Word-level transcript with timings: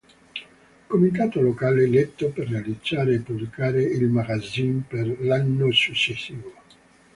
Comitato 0.87 1.41
locale 1.41 1.83
eletto 1.83 2.31
per 2.31 2.47
realizzare 2.49 3.13
e 3.13 3.19
pubblicare 3.19 3.83
il 3.83 4.09
"Magazine" 4.09 4.81
per 4.87 5.21
l'anno 5.21 5.71
successivo. 5.71 6.55